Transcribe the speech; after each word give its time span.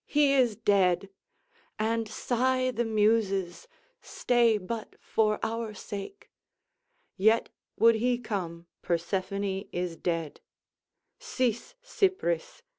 He 0.07 0.33
is 0.33 0.55
dead!" 0.55 1.09
And 1.77 2.07
sigh 2.07 2.71
the 2.71 2.85
Muses, 2.85 3.67
"Stay 4.01 4.57
but 4.57 4.95
for 4.99 5.37
our 5.43 5.75
sake!" 5.75 6.31
Yet 7.17 7.49
would 7.77 7.93
he 7.97 8.17
come, 8.17 8.65
Persephone 8.81 9.65
is 9.71 9.97
dead; 9.97 10.41
Cease, 11.19 11.75
Cypris! 11.83 12.63